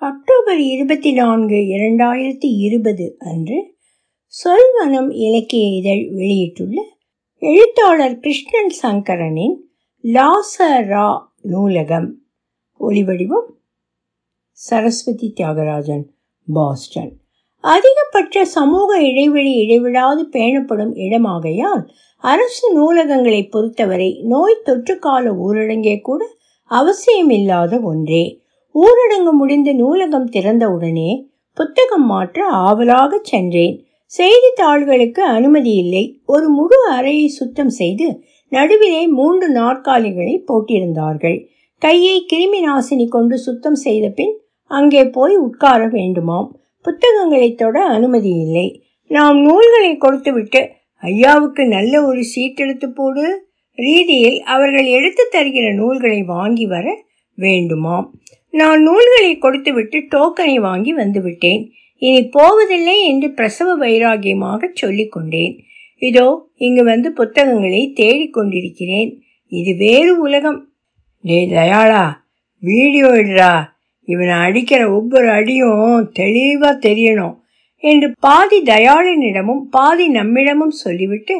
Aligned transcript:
October 0.00 0.58
இருபத்தி 0.58 1.12
நான்கு 1.12 1.54
இரண்டாயிரத்தி 1.54 2.56
இருபது 2.56 3.16
அன்று 3.18 3.74
சொல்வனம் 4.32 5.12
இலக்கிய 5.12 5.68
இதழ் 5.76 6.14
வெளியிட்டுள்ள 6.14 6.84
எழுத்தாளர் 7.38 8.18
கிருஷ்ணன் 8.18 8.68
சங்கரனின் 8.68 9.70
லாசரா 10.02 11.18
நூலகம். 11.42 12.18
ஒளிவடிவம் 12.80 13.44
சரஸ்வதி 14.52 15.32
தியாகராஜன் 15.36 16.02
பாஸ்டன். 16.52 17.16
அதிகபட்ச 17.62 18.44
சமூக 18.44 19.02
இடைவெளி 19.02 19.52
இடைவிடாது 19.52 20.28
பேணப்படும் 20.32 20.94
இடமாகையால் 20.94 21.88
அரசு 22.16 22.66
நூலகங்களை 22.74 23.50
பொறுத்தவரை 23.50 24.22
நோய் 24.22 24.62
தொற்றுக்கால 24.64 25.36
ஊரடங்கே 25.48 26.00
கூட 26.00 26.26
அவசியமில்லாத 26.70 27.80
ஒன்றே. 27.80 28.39
ஊரடங்கு 28.74 29.32
முடிந்து 29.32 29.74
நூலகம் 29.74 30.28
திறந்தவுடனே 30.30 31.10
புத்தகம் 31.56 32.06
மாற்ற 32.06 32.44
ஆவலாக 32.46 33.20
சென்றேன். 33.22 33.74
செய்தித்தாள்களுக்கு 34.06 35.22
அனுமதி 35.22 35.72
இல்லை. 35.74 36.20
ஒரு 36.26 36.48
முழு 36.48 36.78
அறையை 36.90 37.26
சுத்தம் 37.26 37.68
செய்து 37.68 38.06
நடுவிலே 38.48 39.06
மூன்று 39.06 39.46
நாற்காலிகளை 39.52 40.34
போட்டிருந்தார்கள். 40.48 41.38
கையை 41.82 42.26
கிருமி 42.32 42.60
நாசினி 42.60 43.08
கொண்டு 43.08 43.38
சுத்தம் 43.38 43.74
செய்த 43.74 44.08
பின் 44.08 44.34
அங்கே 44.70 45.04
போய் 45.08 45.36
உட்கார 45.36 45.86
வேண்டுமாம். 45.86 46.48
புத்தகங்களை 46.82 47.54
தொட 47.54 47.84
அனுமதி 47.84 48.32
இல்லை. 48.44 48.66
நாம் 49.10 49.38
நூல்களை 49.38 49.96
கொடுத்துவிட்டு 49.96 50.70
ஐயாவுக்கு 51.02 51.62
நல்ல 51.66 52.06
ஒரு 52.06 52.22
சீட் 52.24 52.60
எடுத்து 52.60 52.88
போடு. 52.92 53.48
ரீதியில் 53.78 54.40
அவர்கள் 54.54 54.88
எடுத்து 54.96 55.28
தருகிற 55.32 55.74
நூல்களை 55.74 56.22
வாங்கி 56.22 56.66
வர 56.66 56.86
வேண்டுமாம். 57.38 58.06
நான் 58.54 58.80
நூல்களை 58.82 59.32
கொடுத்துவிட்டு 59.38 59.98
டோக்கனை 60.14 60.56
வாங்கி 60.60 60.92
வந்துவிட்டேன். 60.94 61.62
இனி 62.02 62.20
போவதில்லை 62.28 62.96
என்று 63.06 63.28
பிரசவ 63.30 63.68
வைராகியமாக 63.76 64.70
சொல்லிக் 64.72 65.12
கொண்டேன் 65.12 65.54
இதோ 66.02 66.26
இங்கு 66.56 66.82
வந்து 66.84 67.08
புத்தகங்களை 67.12 67.82
தேடிக்கொண்டிருக்கிறேன் 68.00 69.10
இது 69.52 69.72
வேறு 69.76 70.12
உலகம். 70.18 70.60
டே 71.24 71.38
தயாளா 71.50 72.04
வீடியோ 72.62 73.08
இடுறா 73.22 73.52
இவனை 74.08 74.34
அடிக்கிற 74.46 74.82
ஒவ்வொரு 74.90 75.28
அடியும் 75.30 76.08
தெளிவாக 76.12 76.74
தெரியணும் 76.88 77.36
என்று 77.84 78.08
பாதி 78.20 78.58
தயாளனிடமும் 78.62 79.62
பாதி 79.70 80.06
நம்மிடமும் 80.08 80.74
சொல்லிவிட்டு 80.84 81.34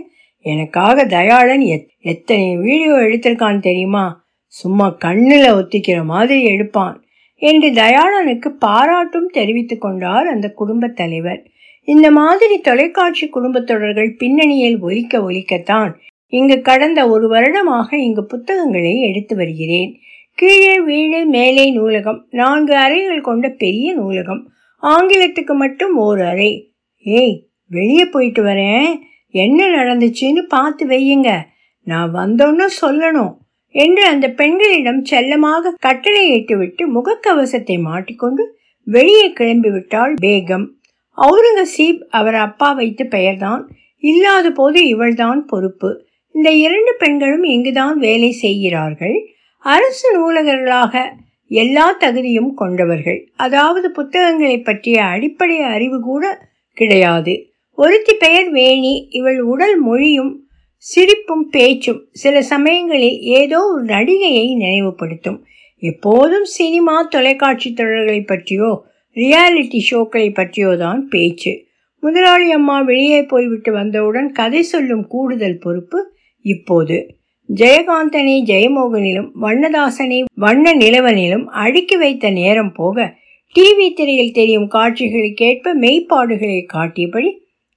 எனக்காக 0.47 1.05
தயாளன் 1.05 1.65
எத் 1.75 1.89
எத்தனை 2.03 2.47
வீடியோ 2.57 2.93
எடுத்திருக்கான் 3.07 3.59
தெரியுமா? 3.61 4.05
சும்மா 4.51 4.91
கண்ணில் 4.91 5.53
ஒத்திக்கிற 5.53 6.05
மாதிரி 6.05 6.45
எடுப்பான் 6.45 7.05
என்று 7.35 7.69
தயாளனுக்கு 7.71 8.49
பாராட்டும் 8.49 9.27
தெரிவித்துக் 9.27 9.81
கொண்டார் 9.81 10.27
அந்த 10.27 10.53
குடும்பத் 10.53 10.97
தலைவர். 10.97 11.51
இந்த 11.85 12.11
மாதிரி 12.11 12.59
தொலைக்காட்சி 12.59 13.29
குடும்பத் 13.29 13.67
தொடர்கள் 13.67 14.15
பின்னணியில் 14.19 14.81
ஒலிக்க 14.81 15.19
ஒலிக்கத்தான் 15.19 15.95
இங்கு 16.27 16.61
கடந்த 16.61 17.09
ஒரு 17.09 17.29
வருடமாக 17.29 17.97
இங்கு 17.97 18.25
புத்தகங்களை 18.25 19.01
எடுத்து 19.01 19.37
வருகிறேன். 19.37 19.99
கீழே 20.35 20.81
வீடு 20.81 21.25
மேலே 21.25 21.71
நூலகம் 21.71 22.27
நான்கு 22.31 22.77
அறைகள் 22.77 23.21
கொண்ட 23.21 23.49
பெரிய 23.49 23.95
நூலகம் 23.95 24.51
ஆங்கிலத்துக்கு 24.83 25.55
மட்டும் 25.55 25.97
ஓர் 25.97 26.21
அறை. 26.21 26.73
ஏய் 26.99 27.47
வெளியே 27.67 28.05
போயிட்டு 28.05 28.45
வரேன். 28.45 28.87
என்ன 29.29 29.69
நடந்துச்சுன்னு 29.69 30.43
பார்த்து 30.49 30.87
வையுங்க. 30.87 31.39
நான் 31.81 32.15
வந்தோன்னு 32.15 32.67
சொல்லணும். 32.83 33.39
என்று 33.71 34.05
அந்த 34.05 34.31
பெண்களிடம் 34.31 35.05
செல்லமாக 35.05 35.75
கட்டளையிட்டு 35.79 36.59
விட்டு 36.59 36.93
முகக்கவசத்தை 36.93 37.81
மாட்டிக்கொண்டு 37.81 38.59
வெளியே 38.85 39.33
கிளம்பி 39.33 39.71
விட்டாள் 39.71 40.15
பேகம். 40.23 40.67
அவுரங்கசீப் 41.17 41.99
அவர் 41.99 42.35
அப்பா 42.35 42.73
வைத்த 42.73 43.05
பெயர்தான். 43.05 43.69
இல்லாத 43.99 44.51
போது 44.51 44.87
இவள்தான் 44.87 45.47
பொறுப்பு. 45.47 46.07
இந்த 46.33 46.51
இரண்டு 46.51 46.95
பெண்களும் 46.99 47.43
இங்குதான் 47.43 47.99
வேலை 47.99 48.31
செய்கிறார்கள். 48.31 49.27
அரசு 49.59 50.09
நூலகர்களாக 50.13 51.09
எல்லா 51.49 51.93
தகுதியும் 51.93 52.55
கொண்டவர்கள். 52.55 53.31
அதாவது 53.37 53.91
புத்தகங்களை 53.91 54.61
பற்றிய 54.61 55.05
அடிப்படை 55.05 55.61
அறிவு 55.61 56.01
கூட 56.01 56.39
கிடையாது. 56.73 57.47
ஒருத்தி 57.75 58.15
பெயர் 58.15 58.53
வேணி. 58.53 59.07
இவள் 59.09 59.41
உடல் 59.41 59.81
மொழியும் 59.81 60.50
சிரிப்பும் 60.85 61.47
பேச்சும் 61.51 62.01
சில 62.13 62.43
சமயங்களில் 62.43 63.19
ஏதோ 63.31 63.59
ஒரு 63.73 63.83
நடிகையை 63.85 64.47
நினைவுபடுத்தும். 64.55 65.39
எப்போதும் 65.83 66.47
சினிமா 66.51 66.95
தொலைக்காட்சி 67.09 67.69
தொடர்களை 67.71 68.21
பற்றியோ 68.25 68.71
ரியாலிட்டி 69.17 69.81
ஷோக்களை 69.91 70.29
பற்றியோ 70.33 70.77
தான் 70.77 71.01
பேச்சு. 71.09 71.53
முதலாளி 72.03 72.53
அம்மா 72.53 72.77
வெளியே 72.83 73.21
போய்விட்டு 73.23 73.73
வந்தவுடன் 73.73 74.29
கதை 74.33 74.63
சொல்லும் 74.63 75.05
கூடுதல் 75.07 75.59
பொறுப்பு 75.59 75.99
இப்போது. 76.45 76.99
ஜெயகாந்தனை 77.49 78.37
ஜெயமோகனிலும் 78.51 79.31
வண்ணதாசனை 79.41 80.19
வண்ண 80.35 80.75
நிலவனிலும் 80.75 81.47
அடுக்கி 81.65 81.97
வைத்த 81.97 82.31
நேரம் 82.31 82.73
போக 82.73 83.07
டிவி 83.57 83.89
திரையில் 83.93 84.33
தெரியும் 84.33 84.69
காட்சிகளுக்கேற்ப 84.69 85.73
மெய்ப்பாடுகளை 85.75 86.61
காட்டியபடி 86.67 87.31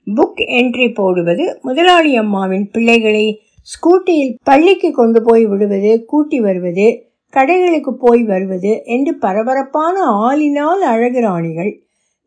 புக் 0.08 0.42
என்ட்ரி 0.60 0.94
போடுவது 0.94 1.60
முதலாளி 1.62 2.16
அம்மாவின் 2.18 2.70
பிள்ளைகளை 2.72 3.26
ஸ்கூட்டியில் 3.68 4.34
பள்ளிக்கு 4.44 4.92
கொண்டு 4.92 5.22
போய் 5.24 5.46
விடுவது 5.46 6.06
கூட்டி 6.06 6.40
வருவது 6.40 6.88
கடைகளுக்கு 7.34 7.92
போய் 8.00 8.24
வருவது 8.24 8.82
என்று 8.86 9.16
பரபரப்பான 9.16 9.96
ஆளினால் 10.02 10.82
அழகு 10.94 11.20
ராணிகள் 11.20 11.72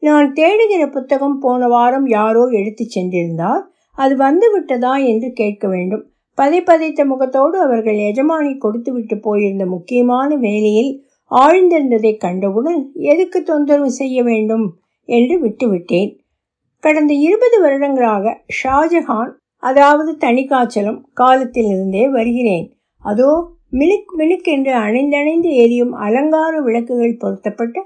நான் 0.03 0.33
தேடுகிற 0.33 0.91
புத்தகம் 0.91 1.39
போன 1.39 1.69
வாரம் 1.69 2.07
யாரோ 2.07 2.43
எடுத்து 2.51 2.85
சென்றிருந்தார். 2.95 3.63
அது 3.95 4.17
வந்து 4.17 4.53
விட்டதா 4.53 4.97
என்று 4.97 5.33
கேட்க 5.33 5.69
வேண்டும். 5.69 6.05
பதை 6.39 6.61
பதைத்த 6.61 7.05
முகத்தோடு 7.05 7.57
அவர்கள் 7.61 7.95
எஜமானி 7.95 8.59
கொடுத்து 8.59 8.93
விட்டு 8.93 9.17
போயிருந்த 9.19 9.67
முக்கியமான 9.67 10.29
வேலையில் 10.37 10.91
ஆழ்ந்திருந்ததை 11.31 12.17
கண்டவுடன் 12.17 12.91
எதுக்கு 12.95 13.43
தொந்தரவு 13.43 13.91
செய்ய 13.91 14.23
வேண்டும்? 14.23 14.67
என்று 15.09 15.37
விட்டுவிட்டேன். 15.45 16.11
கடந்த 16.83 17.13
இருபது 17.15 17.57
வருடங்களாக 17.61 18.33
ஷாஜஹான் 18.59 19.33
அதாவது 19.63 20.11
தனிக்காய்ச்சலும் 20.21 21.01
காலத்தில் 21.13 21.69
இருந்தே 21.69 22.09
வருகிறேன். 22.09 22.67
அதோ 23.05 23.31
மினுக் 23.71 24.13
மினுக் 24.17 24.49
என்று 24.55 24.73
அணைந்தணைந்து 24.73 25.51
எரியும் 25.55 25.93
அலங்கார 25.93 26.61
விளக்குகள் 26.61 27.17
பொருத்தப்பட்ட 27.17 27.83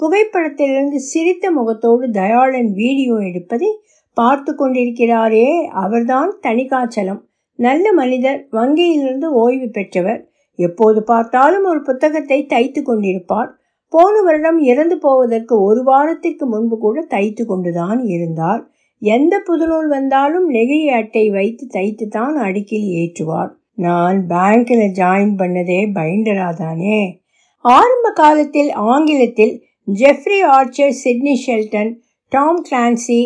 புகைப்படத்திலிருந்து 0.00 0.98
சிரித்த 1.10 1.50
முகத்தோடு 1.50 2.10
தயாளன் 2.10 2.70
வீடியோ 2.72 3.14
எடுப்பதை 3.18 3.70
பார்த்து 4.16 4.52
கொண்டிருக்கிறாரே 4.52 5.46
அவர்தான் 5.82 6.30
தனிக்காய்ச்சலம் 6.42 7.20
நல்ல 7.58 7.92
மனிதர் 7.92 8.40
வங்கியிலிருந்து 8.52 9.28
ஓய்வு 9.42 9.68
பெற்றவர். 9.70 10.20
எப்போது 10.58 11.00
பார்த்தாலும் 11.02 11.64
ஒரு 11.64 11.82
புத்தகத்தை 11.82 12.38
தைத்து 12.48 12.80
கொண்டிருப்பார். 12.80 13.50
போன 13.94 14.22
வருடம் 14.22 14.60
இறந்து 14.64 14.96
போவதற்கு 14.98 15.54
ஒரு 15.62 15.80
வாரத்திற்கு 15.82 16.44
முன்பு 16.46 16.76
கூட 16.78 16.98
தைத்து 17.10 17.42
கொண்டுதான் 17.46 18.00
இருந்தார். 18.06 18.62
எந்த 19.02 19.34
புதுநூல் 19.46 19.88
வந்தாலும் 19.88 20.46
நெகிழி 20.50 20.86
அட்டை 20.90 21.24
வைத்து 21.30 21.64
தைத்து 21.66 22.06
தான் 22.08 22.36
அடுக்கில் 22.36 22.88
ஏற்றுவார். 23.00 23.50
நான் 23.76 24.18
பேங்க்கில் 24.26 24.86
ஜாயின் 24.98 25.34
பண்ணதே 25.36 25.80
பைண்டராதானே? 25.94 26.98
ஆரம்ப 27.64 28.06
காலத்தில் 28.12 28.70
ஆங்கிலத்தில் 28.86 29.54
Jeffrey 29.88 30.38
Archer 30.56 30.94
Sidney 31.02 31.34
Sheldon 31.46 31.92
Tom 32.32 32.60
Clancy 32.68 33.20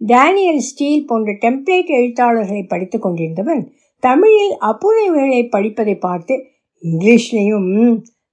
Danielle 0.00 0.62
Steel 0.68 1.06
போன்ற 1.06 1.30
டெம்ப்ளேட் 1.42 1.90
எழுத்தாளர்களை 1.96 2.62
படித்து 2.62 2.98
கொண்டிருந்தவன் 2.98 3.62
தமிழில் 4.02 4.54
அப்புனைவுகளை 4.60 5.42
படிப்பதை 5.48 5.96
பார்த்து 5.98 6.34
இங்கிலீஷ்லேயும் 6.82 7.68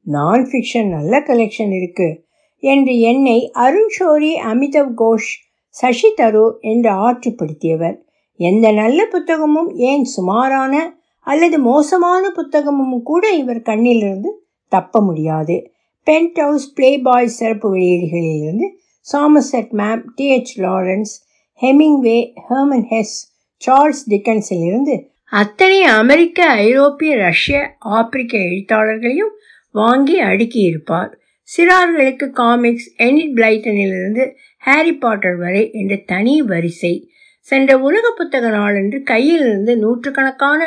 நான் 0.07 0.43
ஃபிக்ஷன் 0.49 0.89
நல்ல 0.89 1.19
கலெக்ஷன் 1.19 1.73
இருக்கு 1.77 2.09
என்று 2.63 2.93
என்னை 2.99 3.37
அருண் 3.53 3.91
ஷோரி 3.97 4.31
அமிதவ் 4.49 4.93
கோஷ் 4.95 5.31
சசி 5.69 6.09
தரூர் 6.17 6.55
என்று 6.59 6.91
ஆற்றுப்படுத்தியவர். 7.07 7.97
எந்த 8.39 8.71
நல்ல 8.71 8.99
புத்தகமும் 9.11 9.69
ஏன் 9.89 10.03
சுமாரான 10.03 10.73
அல்லது 11.27 11.57
மோசமான 11.59 12.23
புத்தகமும் 12.29 13.01
கூட 13.01 13.23
இவர் 13.29 13.61
கண்ணிலிருந்து 13.61 14.31
தப்ப 14.71 15.01
முடியாது. 15.01 15.55
பென்ட் 16.07 16.39
ஹவுஸ் 16.41 16.67
பிளே 16.73 16.91
பாய் 16.99 17.35
சிறப்பு 17.37 17.69
வெளியீடுகளிலிருந்து 17.75 18.67
Somerset 19.07 19.71
Maugham 19.79 20.03
D 20.15 20.27
H 20.27 20.53
Lawrence 20.59 21.13
Hemingway 21.61 22.19
Hermann 22.49 22.87
Hesse 22.89 23.15
Charles 23.61 24.03
டிக்கன்ஸிலிருந்து 24.09 24.95
அத்தனை 25.31 25.79
அமெரிக்க 26.01 26.39
ஐரோப்பிய 26.65 27.11
ரஷ்ய 27.17 27.57
ஆப்பிரிக்க 27.79 28.37
எழுத்தாளர்களையும் 28.37 29.33
வாங்கி 29.79 30.15
அடுக்கியிருப்பார். 30.23 31.11
சிறார்களுக்கு 31.49 32.25
காமிக்ஸ் 32.39 32.89
எனிட் 33.03 33.35
பிளைட்டனிலிருந்து 33.37 34.23
ஹாரி 34.65 34.93
பாட்டர் 35.03 35.37
வரை 35.37 35.63
என்ற 35.71 35.95
தனி 36.05 36.35
வரிசை. 36.41 36.93
சென்ற 37.47 37.71
உலக 37.79 38.05
புத்தக 38.17 38.45
நாளன்று 38.49 38.99
கையிலிருந்து 39.11 39.73
நூற்றுக்கணக்கான 39.77 40.61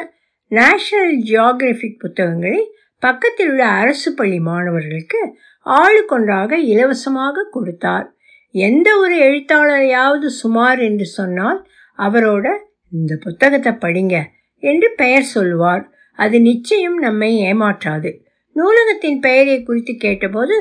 நேஷனல் 0.53 1.17
ஜியாகிரபிக் 1.23 1.99
புத்தகங்களை 1.99 2.62
பக்கத்தில் 3.03 3.51
உள்ள 3.51 3.65
அரசு 3.83 4.11
பள்ளி 4.15 4.39
மாணவர்களுக்கு 4.49 5.21
ஆளுக்கொன்றாக 5.67 6.53
இலவசமாக 6.73 7.45
கொடுத்தார். 7.51 8.07
எந்த 8.55 8.89
ஒரு 8.97 9.17
எழுத்தாளரையாவது 9.29 10.29
சுமார் 10.41 10.81
என்று 10.89 11.07
சொன்னால் 11.19 11.61
அவரோட 11.99 12.47
இந்த 12.93 13.15
புத்தகத்தை 13.25 13.73
படிங்க 13.85 14.17
என்று 14.62 14.89
பெயர் 14.97 15.29
சொல்வார் 15.35 15.85
அது 16.19 16.37
நிச்சயம் 16.41 16.99
நம்மை 16.99 17.31
ஏமாற்றாது. 17.51 18.11
நூலகத்தின் 18.56 19.19
பெயரை 19.19 19.62
குறித்து 19.62 19.93
கேட்டபோது 19.97 20.56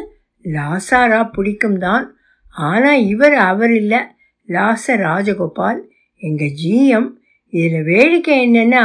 லாசாரா 0.46 1.30
பிடிக்கும் 1.32 1.78
தான். 1.78 2.06
ஆனால் 2.52 3.06
இவர் 3.06 3.34
அவர் 3.34 3.72
இல்லை. 3.72 4.00
லாச 4.48 4.96
ராஜகோபால். 4.98 5.80
எங்கள் 6.22 6.56
ஜிஎம் 6.62 7.10
இதில் 7.54 7.84
வேடிக்கை 7.84 8.36
என்னென்னா 8.46 8.84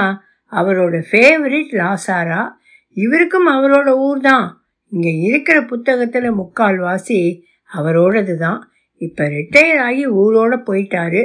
அவரோட 0.52 0.96
ஃபேவரிட் 1.10 1.72
லாசாரா. 1.82 2.42
இவருக்கும் 2.96 3.48
அவரோட 3.48 3.88
ஊர் 4.06 4.20
தான். 4.20 4.46
இங்கே 4.92 5.12
இருக்கிற 5.28 5.62
புத்தகத்தில் 5.62 6.38
முக்கால்வாசி 6.40 7.20
அவரோடது 7.70 8.34
தான். 8.36 8.60
இப்போ 8.96 9.24
ரிட்டையர் 9.28 9.80
ஆகி 9.86 10.04
ஊரோட 10.22 10.54
போயிட்டாரு. 10.68 11.22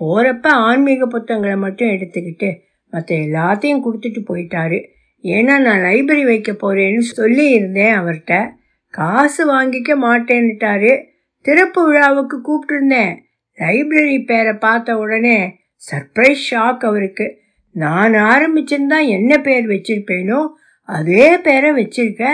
போகிறப்ப 0.00 0.46
ஆன்மீக 0.68 1.06
புத்தகங்களை 1.06 1.56
மட்டும் 1.56 1.88
எடுத்துக்கிட்டு 1.88 2.50
மற்ற 2.92 3.10
எல்லாத்தையும் 3.16 3.84
கொடுத்துட்டு 3.84 4.20
போயிட்டாரு. 4.32 4.78
ஏன்னா 5.22 5.60
நான் 5.60 5.80
லைப்ரரி 5.80 6.24
வைக்க 6.24 6.52
போகிறேன்னு 6.52 7.02
சொல்லியிருந்தேன் 7.16 7.94
அவர்கிட்ட. 8.00 8.50
காசு 8.90 9.42
வாங்கிக்க 9.52 9.96
மாட்டேன்னுட்டாரு. 10.02 11.04
திறப்பு 11.40 11.86
விழாவுக்கு 11.86 12.40
கூப்பிட்டுருந்தேன். 12.40 13.16
லைப்ரரி 13.58 14.24
பேரை 14.24 14.52
பார்த்த 14.52 14.98
உடனே 14.98 15.58
சர்ப்ரைஸ் 15.90 16.44
ஷாக் 16.50 16.84
அவருக்கு. 16.84 17.38
நான் 17.70 18.12
ஆரம்பிச்சிருந்தா 18.12 19.08
என்ன 19.08 19.38
பேர் 19.38 19.66
வச்சிருப்பேனோ 19.66 20.48
அதே 20.82 21.38
பேரை 21.38 21.70
வச்சிருக்க 21.70 22.24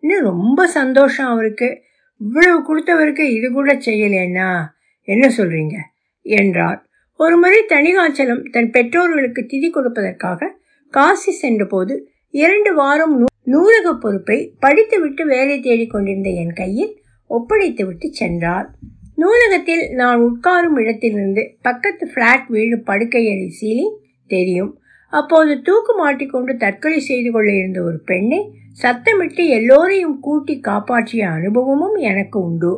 இன்னும் 0.00 0.22
ரொம்ப 0.22 0.66
சந்தோஷம் 0.66 1.26
அவருக்கு. 1.26 1.82
இவ்வளவு 2.18 2.58
கொடுத்தவருக்கு 2.62 3.20
இது 3.20 3.52
கூட 3.52 3.74
செய்யலேன்னா 3.74 4.64
என்ன 5.02 5.28
சொல்றீங்க? 5.28 5.74
என்றார். 6.20 6.84
ஒரு 7.16 7.36
முறை 7.36 7.64
தணிகாச்சலம் 7.68 8.50
தன் 8.50 8.70
பெற்றோர்களுக்கு 8.70 9.46
திதி 9.48 9.70
கொடுப்பதற்காக 9.70 10.48
காசி 10.90 11.32
சென்றபோது 11.32 12.10
இரண்டு 12.38 12.70
வாரம் 12.74 13.12
நூலக 13.52 13.88
பொறுப்பை 13.94 14.38
படித்துவிட்டு 14.64 15.22
வேலை 15.26 15.56
தேடிக் 15.60 15.92
கொண்டிருந்த 15.92 16.30
என் 16.42 16.52
கையில் 16.52 16.92
ஒப்படைத்துவிட்டு 17.30 18.08
சென்றார். 18.20 18.66
நூலகத்தில் 19.14 19.84
நான் 19.90 20.18
உட்காரும் 20.20 20.76
இடத்திலிருந்து 20.76 21.42
பக்கத்து 21.62 22.04
ஃப்ளாட் 22.12 22.48
வீடு 22.54 22.76
படுக்கையறை 22.86 23.46
சீலிங் 23.60 23.96
தெரியும். 24.30 24.72
அப்போது 25.12 25.52
தூக்கு 25.62 25.92
மாட்டிக்கொண்டு 25.94 26.52
தற்கொலை 26.56 27.00
செய்து 27.00 27.30
கொள்ள 27.30 27.50
இருந்த 27.52 27.78
ஒரு 27.82 27.98
பெண்ணை 28.10 28.40
சத்தமிட்டு 28.82 29.42
எல்லோரையும் 29.58 30.18
கூட்டி 30.20 30.56
காப்பாற்றிய 30.60 31.24
அனுபவமும் 31.28 31.96
எனக்கு 32.10 32.38
உண்டு. 32.40 32.72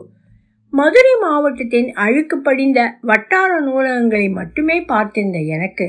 மதுரை 0.73 1.13
மாவட்டத்தின் 1.21 1.91
அழுக்கு 2.05 2.37
படிந்த 2.39 2.81
வட்டார 3.01 3.51
நூலகங்களை 3.61 4.27
மட்டுமே 4.33 4.77
பார்த்திருந்த 4.89 5.39
எனக்கு 5.57 5.87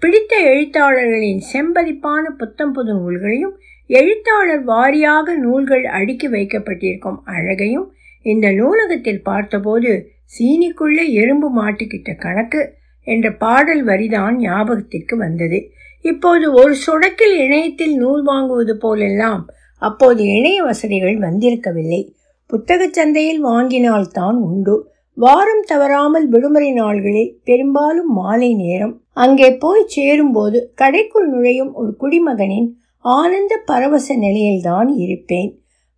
பிடித்த 0.00 0.40
எழுத்தாளர்களின் 0.40 1.42
செம்பதிப்பான 1.52 2.30
புத்தம் 2.38 2.72
புது 2.72 2.94
நூல்களையும் 2.94 3.58
எழுத்தாளர் 3.86 4.66
வாரியாக 4.66 5.34
நூல்கள் 5.34 5.84
அடுக்கி 5.84 6.28
வைக்கப்பட்டிருக்கும் 6.28 7.20
அழகையும் 7.24 7.92
இந்த 8.22 8.52
நூலகத்தில் 8.52 9.22
பார்த்தபோது 9.22 10.10
சீனிக்குள்ளே 10.38 11.10
எறும்பு 11.10 11.62
மாட்டிக்கிட்ட 11.62 12.18
கணக்கு 12.18 12.74
என்ற 13.02 13.32
பாடல் 13.32 13.84
வரிதான் 13.84 14.34
ஞாபகத்திற்கு 14.34 15.16
வந்தது. 15.16 15.70
இப்போது 16.00 16.52
ஒரு 16.52 16.74
சொடக்கில் 16.86 17.36
இணையத்தில் 17.36 17.96
நூல் 17.96 18.26
வாங்குவது 18.26 18.72
போலெல்லாம் 18.72 19.48
அப்போது 19.78 20.24
இணைய 20.24 20.62
வசதிகள் 20.62 21.18
வந்திருக்கவில்லை. 21.18 22.12
புத்தகச் 22.46 22.92
சந்தையில் 22.92 23.44
வாங்கினால்தான் 23.44 24.34
உண்டு. 24.34 24.89
வாரம் 25.20 25.64
தவறாமல் 25.66 26.26
விடுமுறை 26.28 26.68
நாள்களில் 26.72 27.32
பெரும்பாலும் 27.44 28.10
மாலை 28.12 28.50
நேரம் 28.54 28.92
அங்கே 29.14 29.48
போய் 29.54 29.82
சேரும்போது 29.86 30.58
கடைக்குள் 30.76 31.26
நுழையும் 31.28 31.72
ஒரு 31.74 31.90
குடிமகனின் 31.98 32.68
ஆனந்த 33.04 33.54
பரவச 33.66 34.16
நிலையில்தான் 34.16 34.88
இருப்பேன். 34.96 35.50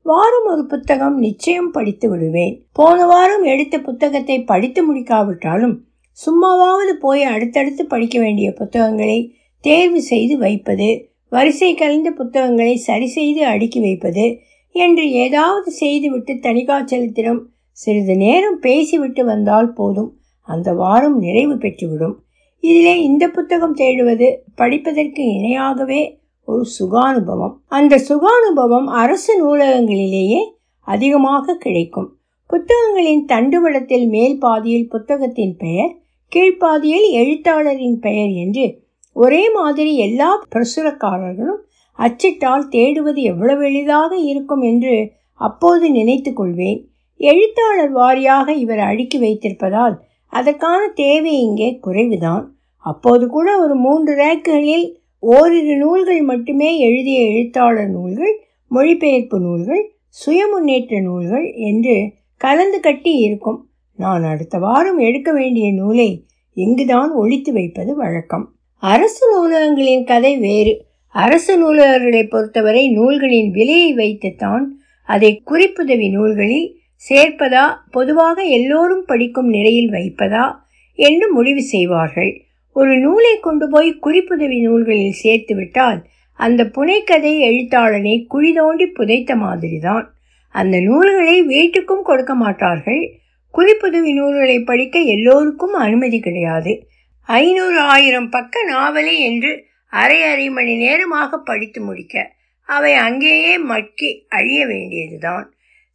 வாரம் 0.07 0.47
ஒரு 0.47 0.67
புத்தகம் 0.67 1.17
நிச்சயம் 1.19 1.71
படித்து 1.71 2.09
விடுவேன். 2.09 2.55
போன 2.73 3.07
வாரம் 3.07 3.45
எடுத்த 3.45 3.79
புத்தகத்தை 3.79 4.39
படித்து 4.43 4.81
முடிக்காவிட்டாலும் 4.89 5.77
சும்மாவாவது 6.19 6.95
போய் 7.01 7.23
அடுத்தடுத்து 7.25 7.85
படிக்க 7.87 8.17
வேண்டிய 8.19 8.49
புத்தகங்களை 8.53 9.19
தேர்வு 9.65 10.01
செய்து 10.03 10.37
வைப்பது 10.39 10.91
வரிசை 11.29 11.75
கலைந்த 11.75 12.11
புத்தகங்களை 12.11 12.75
சரி 12.77 13.07
செய்து 13.09 13.43
அடுக்கி 13.47 13.81
வைப்பது 13.81 14.27
என்று 14.75 15.05
ஏதாவது 15.25 15.71
செய்துவிட்டு 15.81 16.33
தணிகாச்சலத்திடம் 16.43 17.41
சிறிது 17.73 18.17
நேரம் 18.17 18.59
பேசிவிட்டு 18.59 19.25
வந்தால் 19.25 19.73
போதும். 19.73 20.17
அந்த 20.41 20.73
வாரம் 20.73 21.19
நிறைவு 21.19 21.55
பெற்றுவிடும். 21.55 22.15
இதிலே 22.61 23.03
இந்த 23.03 23.29
புத்தகம் 23.29 23.77
தேடுவது 23.77 24.37
படிப்பதற்கு 24.55 25.23
இணையாகவே 25.23 26.17
ஒரு 26.45 26.65
சுகானுபவம். 26.79 27.55
அந்த 27.67 27.97
சுகானுபவம் 27.97 28.85
அரசு 28.85 29.33
நூலகங்களிலேயே 29.43 30.41
அதிகமாக 30.81 31.55
கிடைக்கும். 31.55 32.17
புத்தகங்களின் 32.47 33.25
தண்டுவடத்தில் 33.29 34.09
மேல் 34.09 34.39
பாதியில் 34.39 34.89
புத்தகத்தின் 34.89 35.57
பெயர் 35.57 35.97
கீழ்ப்பாதியில் 36.37 37.11
எழுத்தாளரின் 37.11 37.99
பெயர் 38.01 38.31
என்று 38.31 38.83
ஒரே 39.13 39.51
மாதிரி 39.51 39.97
எல்லா 39.97 40.45
பிரசுரக்காரர்களும் 40.55 41.61
அச்சிட்டால் 41.99 42.69
தேடுவது 42.69 43.21
எவ்வளவு 43.23 43.65
எளிதாக 43.65 44.17
இருக்கும் 44.17 44.61
என்று 44.61 45.13
அப்போது 45.35 45.91
நினைத்து 45.91 46.33
கொள்வேன். 46.33 46.89
எழுத்தாளர் 47.23 47.95
வாரியாக 47.97 48.49
இவர் 48.49 48.79
அடுக்கி 48.79 49.19
வைத்திருப்பதால் 49.19 49.97
அதற்கான 50.33 50.89
தேவை 50.95 51.41
இங்கே 51.41 51.81
குறைவுதான். 51.87 52.45
அப்போது 52.79 53.27
கூட 53.27 53.49
ஒரு 53.59 53.75
மூன்று 53.75 54.13
ரேக்குகளில் 54.15 54.87
ஓரிரு 55.19 55.77
நூல்கள் 55.77 56.21
மட்டுமே 56.21 56.79
எழுதிய 56.79 57.21
எழுத்தாளர் 57.29 57.89
நூல்கள் 57.89 58.35
மொழிபெயர்ப்பு 58.67 59.41
நூல்கள் 59.41 59.83
சுயமுன்னேற்ற 60.27 61.03
நூல்கள் 61.03 61.53
என்று 61.55 62.13
கலந்து 62.37 62.81
கட்டி 62.81 63.13
இருக்கும். 63.19 63.69
நான் 63.97 64.25
அடுத்த 64.25 64.59
வாரம் 64.59 64.99
எடுக்க 64.99 65.33
வேண்டிய 65.33 65.73
நூலை 65.73 66.25
இங்குதான் 66.55 67.11
ஒழித்து 67.13 67.53
வைப்பது 67.53 67.95
வழக்கம். 67.97 68.47
அரசு 68.83 69.25
நூலகங்களின் 69.35 70.05
கதை 70.05 70.39
வேறு. 70.39 70.75
அரசு 71.09 71.53
நூலகர்களை 71.63 72.23
பொறுத்தவரை 72.31 72.85
நூல்களின் 72.91 73.51
விலையை 73.51 73.91
வைத்துத்தான் 73.95 74.65
அதை 75.09 75.43
குறிப்புதவி 75.51 76.09
நூல்களில் 76.11 76.69
சேர்ப்பதா? 77.09 77.77
பொதுவாக 77.91 78.43
எல்லோரும் 78.43 79.05
படிக்கும் 79.07 79.49
நிலையில் 79.49 79.91
வைப்பதா? 79.91 80.55
என்று 80.95 81.33
முடிவு 81.33 81.63
செய்வார்கள். 81.63 82.45
ஒரு 82.73 82.99
நூலை 82.99 83.39
கொண்டு 83.41 83.69
போய் 83.69 83.99
குறிப்புதவி 84.03 84.61
நூல்களில் 84.61 85.15
சேர்த்துவிட்டால் 85.23 86.05
அந்த 86.35 86.65
புனைக்கதை 86.65 87.41
எழுத்தாளனை 87.41 88.27
குழி 88.27 88.53
தோண்டி 88.53 88.87
புதைத்த 88.87 89.37
மாதிரிதான். 89.37 90.15
அந்த 90.49 90.81
நூல்களை 90.81 91.43
வீட்டுக்கும் 91.43 92.03
கொடுக்க 92.03 92.35
மாட்டார்கள். 92.35 93.13
குறிப்புதவி 93.53 94.13
நூல்களை 94.13 94.61
படிக்க 94.61 94.99
எல்லோருக்கும் 94.99 95.73
அனுமதி 95.73 96.21
கிடையாது. 96.21 96.87
ஐநூறு 97.21 97.79
ஆயிரம் 97.79 98.29
பக்க 98.29 98.65
நாவலை 98.65 99.21
என்று 99.21 99.65
அரை 99.89 100.23
அரை 100.23 100.51
மணி 100.51 100.77
நேரமாக 100.77 101.39
படித்து 101.39 101.81
முடிக்க 101.81 102.33
அவை 102.67 102.95
அங்கேயே 102.95 103.59
மட்கி 103.59 104.27
அழிய 104.29 104.67
வேண்டியதுதான். 104.67 105.52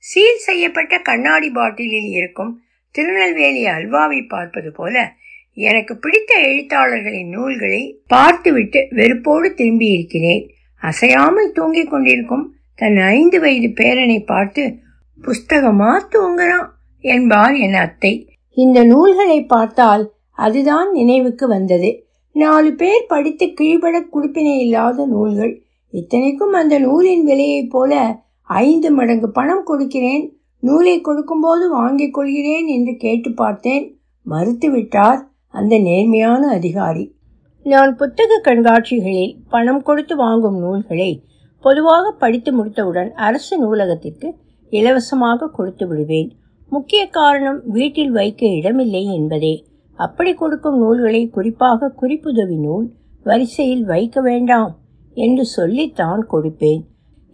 சீல் 0.09 0.37
செய்யப்பட்ட 0.37 0.95
கண்ணாடி 0.99 1.49
பாட்டிலில் 1.49 2.11
இருக்கும் 2.11 2.51
திருநெல்வேலி 2.95 3.63
அல்வாவை 3.67 4.19
பார்ப்பது 4.27 4.69
போல 4.71 4.95
எனக்கு 5.53 5.93
பிடித்த 5.97 6.31
எழுத்தாளர்களின் 6.41 7.29
நூல்களை 7.29 7.81
பார்த்துவிட்டு 8.07 8.79
வெறுப்போடு 8.89 9.47
திரும்பி 9.53 9.87
இருக்கிறேன் 9.87 10.43
அசையாமல் 10.81 11.51
தூங்கிக் 11.51 11.89
கொண்டிருக்கும் 11.89 12.45
தன் 12.75 12.97
ஐந்து 12.97 13.39
வயது 13.39 13.69
பேரனை 13.73 14.17
பார்த்து 14.25 14.63
புஸ்தகமா 15.21 15.91
தூங்குறான்? 16.15 16.67
என்பார் 17.03 17.55
என் 17.55 17.73
அத்தை. 17.73 18.11
இந்த 18.57 18.79
நூல்களை 18.83 19.39
பார்த்தால் 19.45 20.03
அதுதான் 20.37 20.89
நினைவுக்கு 20.91 21.45
வந்தது. 21.47 21.89
நாலு 22.35 22.71
பேர் 22.73 23.05
படித்து 23.07 23.45
கீழ்பட 23.45 23.97
குடிப்பினை 24.13 24.55
இல்லாத 24.59 25.05
நூல்கள். 25.05 25.53
இத்தனைக்கும் 25.93 26.53
அந்த 26.53 26.75
நூலின் 26.79 27.25
விலையைப் 27.27 27.69
போல 27.69 27.93
ஐந்து 28.47 28.91
மடங்கு 28.91 29.29
பணம் 29.29 29.63
கொடுக்கிறேன். 29.63 30.37
நூலை 30.59 31.01
கொடுக்கும்போது 31.01 31.69
வாங்கிக் 31.69 32.13
கொள்கிறேன் 32.13 32.67
என்று 32.67 32.95
கேட்டு 32.97 33.33
பார்த்தேன். 33.33 33.99
மறுத்துவிட்டார் 34.29 35.19
அந்த 35.49 35.77
நேர்மையான 35.77 36.47
அதிகாரி. 36.47 37.15
நான் 37.63 37.95
புத்தக 37.95 38.41
கண்காட்சிகளில் 38.43 39.35
பணம் 39.49 39.81
கொடுத்து 39.81 40.15
வாங்கும் 40.15 40.59
நூல்களை 40.59 41.23
பொதுவாக 41.59 42.11
படித்து 42.11 42.53
முடித்தவுடன் 42.53 43.13
அரசு 43.13 43.55
நூலகத்திற்கு 43.57 44.35
இலவசமாக 44.69 45.49
கொடுத்து 45.49 45.87
விடுவேன். 45.87 46.31
முக்கிய 46.69 47.07
காரணம் 47.07 47.61
வீட்டில் 47.65 48.11
வைக்க 48.11 48.47
இடமில்லை 48.47 49.13
என்பதே. 49.13 49.65
அப்படி 49.93 50.33
கொடுக்கும் 50.33 50.77
நூல்களை 50.77 51.29
குறிப்பாக 51.29 51.93
குறிப்புதவி 52.01 52.57
நூல் 52.57 52.93
வரிசையில் 53.23 53.83
வைக்க 53.83 54.21
வேண்டாம் 54.21 54.77
என்று 55.13 55.45
சொல்லித்தான் 55.45 56.27
கொடுப்பேன். 56.31 56.83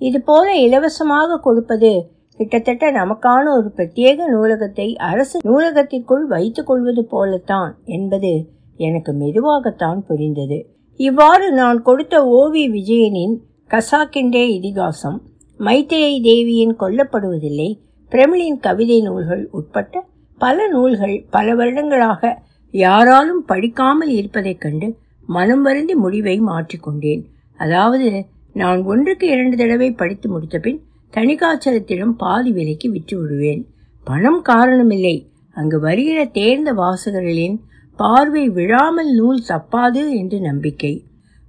இதுபோல 0.01 0.47
இலவசமாக 0.59 1.39
கொடுப்பது 1.39 1.91
கிட்டத்தட்ட 2.39 2.85
நமக்கான 2.91 3.43
ஒரு 3.49 3.69
பிரத்யேக 3.77 4.27
நூலகத்தை 4.29 4.87
அரசு 5.01 5.37
நூலகத்திற்குள் 5.43 6.25
வைத்துக் 6.25 6.67
கொள்வது 6.67 7.03
போலத்தான் 7.05 7.73
என்பது 7.87 8.31
எனக்கு 8.79 9.11
மெதுவாகத்தான் 9.13 9.99
புரிந்தது. 10.07 10.57
இவ்வாறு 10.99 11.45
நான் 11.51 11.79
கொடுத்த 11.81 12.15
ஓவி 12.33 12.63
விஜயனின் 12.71 13.35
கசாக்கிண்டே 13.71 14.43
இதிகாசம் 14.57 15.19
மைத்திரை 15.59 16.13
தேவியின் 16.21 16.75
கொல்லப்படுவதில்லை 16.79 17.69
பிரமிழின் 18.11 18.59
கவிதை 18.59 18.97
நூல்கள் 19.01 19.43
உட்பட்ட 19.51 20.01
பல 20.37 20.67
நூல்கள் 20.67 21.15
பல 21.29 21.55
வருடங்களாக 21.55 22.31
யாராலும் 22.73 23.43
படிக்காமல் 23.45 24.11
இருப்பதைக் 24.11 24.61
கண்டு 24.61 24.87
மனம் 25.27 25.61
வருந்தி 25.61 25.95
முடிவை 25.95 26.37
மாற்றிக்கொண்டேன் 26.41 27.23
அதாவது 27.59 28.09
நான் 28.53 28.83
ஒன்றுக்கு 28.83 29.27
இரண்டு 29.27 29.57
தடவை 29.57 29.91
படித்து 29.91 30.29
முடித்த 30.29 30.59
பின் 30.59 30.81
தணிகாச்சலத்திடம் 31.11 32.11
பாதி 32.11 32.51
விலைக்கு 32.51 32.91
விற்று 32.91 33.21
விடுவேன். 33.21 33.67
பணம் 34.03 34.43
காரணமில்லை. 34.45 35.27
அங்கு 35.53 35.79
வருகிற 35.79 36.25
தேர்ந்த 36.25 36.73
வாசகர்களின் 36.73 37.59
பார்வை 37.95 38.49
விழாமல் 38.49 39.15
நூல் 39.15 39.43
தப்பாது 39.49 40.09
என்று 40.09 40.39
நம்பிக்கை. 40.39 41.03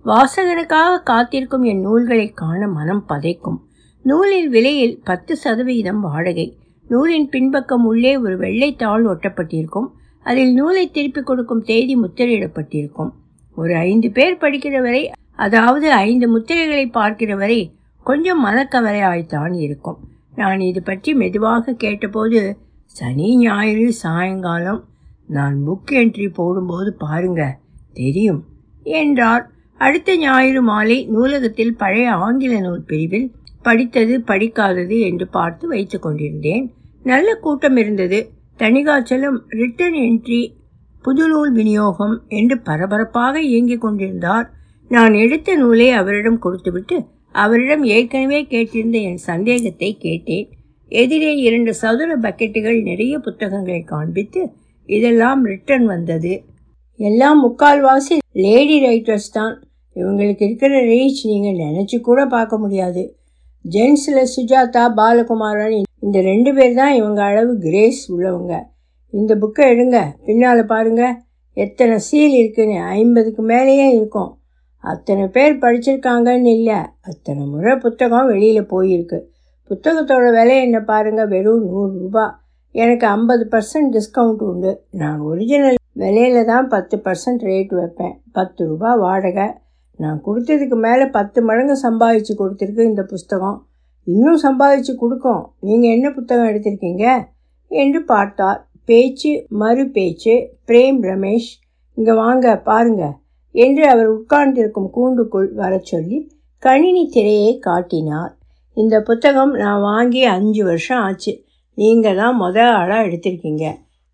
வாசகனுக்காக 0.04 1.02
காத்திருக்கும் 1.02 1.62
என் 1.62 1.80
நூல்களை 1.80 2.30
காண 2.30 2.68
மனம் 2.68 3.04
பதைக்கும். 3.08 3.58
நூலின் 4.02 4.48
விலையில் 4.48 5.00
பத்து 5.04 5.36
சதவிகிதம் 5.36 6.00
வாடகை. 6.00 6.56
நூலின் 6.88 7.28
பின்பக்கம் 7.28 7.84
உள்ளே 7.84 8.16
ஒரு 8.16 8.36
வெள்ளை 8.36 8.74
தாள் 8.74 9.04
ஒட்டப்பட்டிருக்கும். 9.04 9.86
அதில் 10.22 10.54
நூலை 10.54 10.90
திருப்பி 10.90 11.20
கொடுக்கும் 11.20 11.62
தேதி 11.62 11.96
முத்திரையிடப்பட்டிருக்கும். 11.96 13.10
ஒரு 13.56 13.76
ஐந்து 13.76 14.10
பேர் 14.10 14.36
படிக்கிற 14.36 14.82
வரை 14.82 15.10
அதாவது 15.38 15.92
ஐந்து 15.92 16.26
முத்திரைகளை 16.34 16.86
பார்க்கிற 16.90 17.36
வரை 17.36 17.60
கொஞ்சம் 18.06 18.44
மனக்கவலையாய்த்தான் 18.46 19.54
இருக்கும். 19.56 19.98
நான் 20.34 20.60
இது 20.60 20.82
பற்றி 20.82 21.14
மெதுவாக 21.14 21.72
கேட்டபோது 21.72 22.40
சனி 22.96 23.28
ஞாயிறு 23.36 23.92
சாயங்காலம் 23.92 24.80
நான் 25.26 25.56
புக் 25.66 25.92
என்ட்ரி 25.92 26.26
போடும்போது 26.32 26.90
பாருங்க 26.94 27.42
தெரியும் 27.92 28.40
என்றார். 28.82 29.44
அடுத்த 29.80 30.16
ஞாயிறு 30.16 30.62
மாலை 30.62 30.98
நூலகத்தில் 31.06 31.76
பழைய 31.76 32.12
ஆங்கில 32.12 32.60
நூல் 32.60 32.84
பிரிவில் 32.86 33.28
படித்தது 33.62 34.14
படிக்காதது 34.20 34.96
என்று 35.00 35.26
பார்த்து 35.28 35.64
வைத்து 35.68 35.98
கொண்டிருந்தேன். 35.98 36.66
நல்ல 37.02 37.28
கூட்டம் 37.34 37.76
இருந்தது. 37.76 38.18
தணிகாச்சலம் 38.58 39.38
ரிட்டன் 39.60 39.96
என்ட்ரி 40.06 40.42
புதுநூல் 41.04 41.52
விநியோகம் 41.52 42.14
என்று 42.28 42.56
பரபரப்பாக 42.60 43.40
இயங்கிக் 43.40 43.80
கொண்டிருந்தார். 43.80 44.46
நான் 44.90 45.14
எடுத்த 45.14 45.56
நூலை 45.56 45.90
அவரிடம் 45.90 46.38
கொடுத்துவிட்டு 46.38 46.96
அவரிடம் 47.32 47.82
ஏற்கனவே 47.82 48.42
கேட்டிருந்த 48.42 48.98
என் 49.00 49.22
சந்தேகத்தை 49.30 49.96
கேட்டேன். 49.96 50.48
எதிரே 50.88 51.36
இரண்டு 51.36 51.74
சதுர 51.74 52.16
பக்கெட்டுகள் 52.16 52.82
நிறைய 52.82 53.18
புத்தகங்களை 53.18 53.82
காண்பித்து 53.84 54.42
இதெல்லாம் 54.86 55.44
ரிட்டர்ன் 55.44 55.86
வந்தது. 55.86 56.44
எல்லாம் 56.96 57.38
முக்கால்வாசி 57.44 58.16
லேடி 58.32 58.76
ரைட்டர்ஸ் 58.86 59.30
தான். 59.32 59.54
இவங்களுக்கு 59.96 60.42
இருக்கிற 60.42 60.82
ரீச் 60.84 61.22
நீங்கள் 61.30 61.60
நினச்சி 61.64 62.00
கூட 62.00 62.26
பார்க்க 62.26 62.58
முடியாது. 62.58 63.02
ஜென்ஸில் 63.64 64.30
சுஜாதா 64.34 64.84
பாலகுமாரன் 64.96 65.76
இந்த 66.00 66.20
ரெண்டு 66.20 66.54
பேர் 66.54 66.74
தான் 66.74 66.94
இவங்க 66.94 67.22
அளவு 67.22 67.58
கிரேஸ் 67.58 68.12
உள்ளவங்க. 68.12 68.54
இந்த 69.10 69.34
புக்கை 69.34 69.64
எடுங்க. 69.74 69.98
பின்னால் 70.26 70.66
பாருங்கள் 70.66 71.14
எத்தனை 71.52 71.98
சீல் 71.98 72.32
இருக்குன்னு 72.32 72.78
ஐம்பதுக்கு 72.82 73.42
மேலேயே 73.42 73.86
இருக்கும். 73.90 74.38
அத்தனை 74.92 75.26
பேர் 75.26 75.54
படிச்சிருக்காங்கன்னு 75.62 76.50
இல்லை. 76.58 76.78
அத்தனை 77.00 77.42
முறை 77.44 77.72
புத்தகம் 77.76 78.26
வெளியில் 78.26 78.70
போயிருக்கு. 78.72 79.18
புத்தகத்தோட 79.70 80.26
விலை 80.32 80.56
என்ன 80.62 80.78
பாருங்கள் 80.80 81.28
வெறும் 81.28 81.64
நூறுரூபா 81.68 82.24
எனக்கு 82.74 83.06
ஐம்பது 83.06 83.44
பர்சன்ட் 83.50 83.92
டிஸ்கவுண்ட் 83.96 84.42
உண்டு. 84.50 84.72
நான் 84.90 85.20
ஒரிஜினல் 85.20 85.78
விலையில 85.98 86.44
தான் 86.44 86.68
பத்து 86.68 86.96
பர்சன்ட் 87.04 87.44
ரேட் 87.50 87.72
வைப்பேன். 87.80 88.14
பத்து 88.32 88.66
ரூபா 88.66 88.94
வாடகை. 88.94 89.48
நான் 89.98 90.20
கொடுத்ததுக்கு 90.26 90.76
மேலே 90.86 91.04
பத்து 91.06 91.38
மடங்கு 91.42 91.76
சம்பாதிச்சு 91.82 92.32
கொடுத்துருக்கு 92.38 92.90
இந்த 92.90 93.02
புஸ்தகம் 93.02 93.58
இன்னும் 94.06 94.40
சம்பாதிச்சு 94.42 94.94
கொடுக்கும். 94.94 95.42
நீங்கள் 95.60 95.90
என்ன 95.90 96.06
புத்தகம் 96.10 96.48
எடுத்திருக்கீங்க? 96.50 97.04
என்று 97.70 98.00
பார்த்தார். 98.04 98.60
பேச்சு 98.84 99.30
மறு 99.62 99.84
பேச்சு 99.88 100.34
பிரேம் 100.66 100.98
ரமேஷ். 101.10 101.50
இங்கே 101.98 102.14
வாங்க 102.24 102.56
பாருங்கள் 102.70 103.14
என்று 103.54 103.88
அவர் 103.88 104.06
உட்கார்ந்திருக்கும் 104.06 104.90
கூண்டுக்குள் 104.96 105.52
வரச் 105.52 105.84
சொல்லி 105.84 106.18
கணினி 106.58 107.08
திரையை 107.08 107.58
காட்டினார். 107.58 108.32
இந்த 108.76 109.00
புத்தகம் 109.00 109.52
நான் 109.54 109.80
வாங்கி 109.80 110.24
அஞ்சு 110.24 110.64
வருஷம் 110.64 110.98
ஆச்சு. 110.98 111.32
நீங்கள் 111.78 112.16
தான் 112.16 112.40
முத 112.40 112.56
ஆளாக 112.70 113.06
எடுத்திருக்கீங்க. 113.06 113.64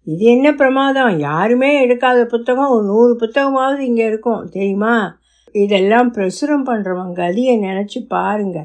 இது 0.06 0.24
என்ன 0.24 0.54
பிரமாதம்? 0.54 1.18
யாருமே 1.18 1.86
எடுக்காத 1.86 2.24
புத்தகம். 2.24 2.68
ஒரு 2.68 2.84
நூறு 2.84 3.12
புத்தகமாவது 3.20 3.78
இங்கே 3.78 4.06
இருக்கும் 4.06 4.48
தெரியுமா? 4.50 5.18
இதெல்லாம் 5.52 6.12
பிரசுரம் 6.12 6.66
பண்ணுறவங்க 6.66 7.14
கதியை 7.22 7.54
நினச்சி 7.60 8.00
பாருங்க 8.08 8.58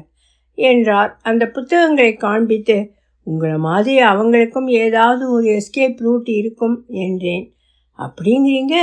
என்றார். 0.54 1.18
அந்த 1.22 1.44
புத்தகங்களை 1.46 2.14
காண்பித்து 2.14 2.90
உங்களை 3.26 3.56
மாதிரி 3.58 4.04
அவங்களுக்கும் 4.04 4.68
ஏதாவது 4.70 5.32
ஒரு 5.32 5.46
எஸ்கேப் 5.50 5.96
ரூட் 5.96 6.28
இருக்கும் 6.28 6.84
என்றேன். 6.88 7.52
அப்படிங்கிறீங்க? 7.98 8.76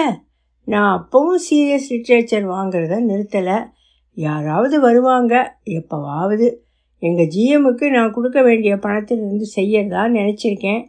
நான் 0.68 0.90
அப்பவும் 0.98 1.42
சீரியஸ் 1.48 1.90
லிட்ரேச்சர் 1.92 2.46
வாங்குறத 2.56 3.00
நிறுத்தலை. 3.10 3.58
யாராவது 4.18 4.76
வருவாங்க 4.80 5.34
எப்போவாவது. 5.80 6.48
எங்கள் 7.00 7.30
ஜிஎம்முக்கு 7.36 7.86
நான் 7.90 8.12
கொடுக்க 8.12 8.40
வேண்டிய 8.42 8.74
பணத்திலிருந்து 8.78 9.48
செய்யறதா 9.56 10.04
நினச்சிருக்கேன். 10.18 10.82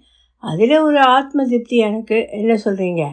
அதில் 0.42 0.76
ஒரு 0.78 1.00
ஆத்ம 1.16 1.44
திருப்தி 1.44 1.76
எனக்கு. 1.76 2.18
என்ன 2.30 2.54
சொல்கிறீங்க 2.64 3.04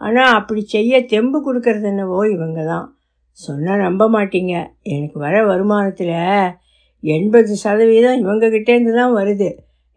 ஆனால் 0.00 0.34
அப்படி 0.34 0.62
செய்ய 0.66 1.00
தெம்பு 1.04 1.38
கொடுக்கறது 1.46 1.82
என்னவோ 1.82 2.20
இவங்க 2.26 2.60
தான். 2.64 2.86
சொன்னால் 3.38 3.78
நம்ப 3.78 4.02
மாட்டீங்க. 4.08 4.54
எனக்கு 4.82 5.18
வர 5.18 5.34
வருமானத்தில் 5.44 6.16
எண்பது 7.02 7.54
சதவீதம் 7.56 8.20
இவங்ககிட்டேருந்து 8.22 8.94
தான் 8.94 9.14
வருது. 9.14 9.50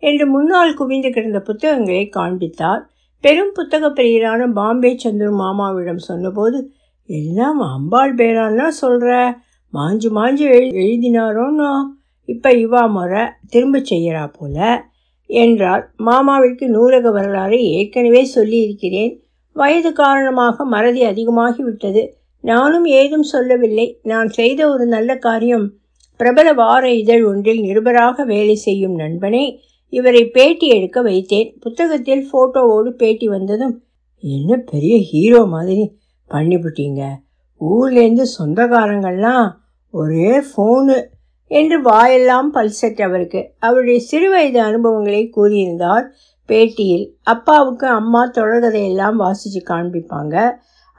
என்று 0.04 0.26
முன்னால் 0.28 0.74
குவிந்து 0.74 1.10
கிடந்த 1.10 1.40
புத்தகங்களை 1.40 2.10
காண்பித்தார் 2.10 2.84
பெரும் 3.24 3.52
புத்தக 3.54 3.90
பிரியரான 3.90 4.48
பாம்பே 4.52 4.92
சந்துரு 5.04 5.34
மாமாவிடம் 5.34 6.02
சொன்னபோது 6.08 6.58
எல்லாம் 7.10 7.60
அம்பாள் 7.68 8.14
பேரான்னா 8.16 8.68
சொல்கிற 8.82 9.12
மாஞ்சு 9.74 10.10
மாஞ்சு 10.18 10.46
எழு 10.56 10.68
எழுதினாரோன்னோ? 10.82 11.72
இப்போ 12.30 12.50
இவா 12.56 12.82
முறை 12.90 13.24
திரும்ப 13.50 13.80
செய்கிறா 13.92 14.24
போல? 14.40 14.58
என்றால் 15.30 15.84
மாமாவிற்கு 16.04 16.66
நூலக 16.70 17.06
வரலாறை 17.12 17.60
ஏற்கனவே 17.78 18.24
சொல்லியிருக்கிறேன். 18.26 19.14
வயது 19.56 19.94
காரணமாக 19.94 20.66
மறதி 20.66 21.02
அதிகமாகிவிட்டது. 21.06 22.04
நானும் 22.44 22.86
ஏதும் 23.00 23.28
சொல்லவில்லை. 23.34 23.88
நான் 24.04 24.30
செய்த 24.30 24.70
ஒரு 24.70 24.86
நல்ல 24.86 25.12
காரியம் 25.18 25.66
பிரபல 26.20 26.48
வார 26.54 26.84
இதழ் 26.94 27.24
ஒன்றில் 27.24 27.62
நிருபராக 27.62 28.26
வேலை 28.26 28.56
செய்யும் 28.56 28.96
நண்பனை 28.96 29.44
இவரை 29.98 30.22
பேட்டி 30.36 30.68
எடுக்க 30.68 31.00
வைத்தேன். 31.02 31.50
புத்தகத்தில் 31.64 32.24
ஃபோட்டோவோடு 32.30 32.90
பேட்டி 33.02 33.28
வந்ததும் 33.28 33.76
என்ன 34.24 34.58
பெரிய 34.72 34.96
ஹீரோ 35.12 35.42
மாதிரி 35.46 35.86
பண்ணிவிட்டீங்க 36.30 37.02
ஊர்லேருந்து 37.62 38.26
சொந்தக்காரங்கள்லாம் 38.38 39.48
ஒரே 39.94 40.32
ஃபோனு 40.48 40.96
என்று 41.52 41.78
வாயெல்லாம் 41.82 42.50
பல்செட் 42.54 43.02
அவருக்கு 43.08 43.42
அவருடைய 43.60 43.98
சிறுவயது 44.10 44.60
அனுபவங்களை 44.68 45.24
கூறியிருந்தார் 45.38 46.06
பேட்டியில் 46.50 47.06
அப்பாவுக்கு 47.34 47.88
அம்மா 48.00 48.22
தொடர்கதையெல்லாம் 48.38 49.18
வாசித்து 49.24 49.62
காண்பிப்பாங்க. 49.70 50.36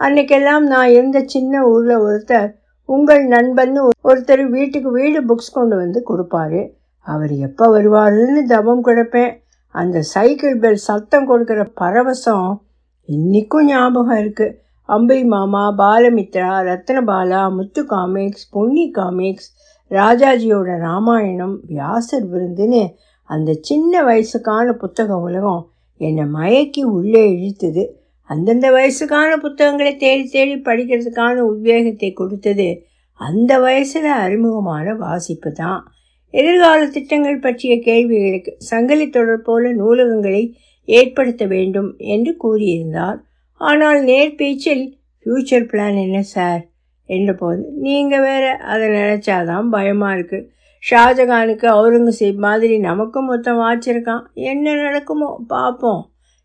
அன்னைக்கெல்லாம் 0.00 0.64
நான் 0.72 0.90
இருந்த 0.90 1.18
சின்ன 1.34 1.64
ஊரில் 1.72 2.04
ஒருத்தர் 2.06 2.48
உங்கள் 2.88 3.24
நண்பன் 3.26 3.76
ஒருத்தர் 4.08 4.42
வீட்டுக்கு 4.56 4.90
வீடு 4.90 5.20
புக்ஸ் 5.28 5.54
கொண்டு 5.58 5.76
வந்து 5.76 6.00
கொடுப்பாரு. 6.10 6.62
அவர் 7.06 7.32
எப்போ 7.46 7.64
வருவாருன்னு 7.76 8.42
தபம் 8.46 8.84
கிடப்பேன். 8.84 9.32
அந்த 9.68 10.02
சைக்கிள் 10.02 10.58
பெல் 10.58 10.84
சத்தம் 10.88 11.28
கொடுக்குற 11.30 11.61
பரவசம் 11.80 12.49
இன்றைக்கும் 13.04 13.66
ஞாபகம் 13.66 14.18
இருக்குது 14.18 14.56
அம்பை 14.84 15.25
மாமா 15.25 15.64
பாலமித்ரா 15.78 16.50
ரத்னபாலா 16.70 17.42
முத்து 17.52 17.82
காமிக்ஸ் 17.84 18.46
பொன்னி 18.50 18.90
காமிக்ஸ் 18.90 19.49
ராஜாஜியோட 19.90 20.78
ராமாயணம் 20.78 21.61
வியாசர் 21.66 22.26
விருந்துன்னு 22.32 22.82
அந்த 23.30 23.50
சின்ன 23.61 24.02
வயசுக்கான 24.04 24.73
புத்தக 24.73 25.18
உலகம் 25.18 25.62
என்னை 25.96 26.25
மயக்கி 26.25 26.82
உள்ளே 26.82 27.25
இழுத்தது. 27.34 27.84
அந்தந்த 28.30 28.66
வயசுக்கான 28.70 29.30
புத்தகங்களை 29.37 29.96
தேடி 29.96 30.25
தேடி 30.28 30.54
படிக்கிறதுக்கான 30.54 31.37
உத்வேகத்தை 31.50 32.12
கொடுத்தது. 32.12 32.68
அந்த 33.20 33.58
வயசில் 33.58 34.11
அறிமுகமான 34.25 34.94
வாசிப்பு 34.94 35.52
தான். 35.52 35.82
எதிர்கால 36.34 36.80
திட்டங்கள் 36.94 37.44
பற்றிய 37.46 37.74
கேள்விகளுக்கு 37.80 38.52
சங்கிலி 38.70 39.06
தொடர் 39.08 39.44
போல 39.48 39.72
நூலகங்களை 39.80 40.42
ஏற்படுத்த 40.88 41.44
வேண்டும் 41.54 41.90
என்று 42.14 42.32
கூறியிருந்தார். 42.44 43.18
ஆனால் 43.60 44.00
நேர் 44.04 44.32
பேச்சில் 44.40 44.84
ஃப்யூச்சர் 45.26 45.68
பிளான் 45.70 45.98
என்ன 46.06 46.18
சார் 46.32 46.62
என்றபோது 47.08 47.62
நீங்கள் 47.84 48.24
வேற 48.26 48.44
அதை 48.72 48.86
நினச்சாதான் 48.96 49.68
பயமாக 49.68 50.16
இருக்குது 50.16 50.48
ஷாஜகானுக்கு 50.82 51.66
அவுரங்கசீப் 51.76 52.40
மாதிரி 52.46 52.74
நமக்கும் 52.80 53.30
மொத்தம் 53.32 53.60
வாச்சிருக்கான். 53.60 54.24
என்ன 54.50 54.74
நடக்குமோ 54.82 55.30
பார்ப்போம் 55.46 56.02